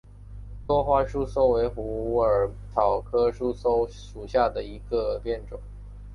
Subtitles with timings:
[0.65, 5.59] 多花溲疏为虎耳草科溲疏属下的一个变种。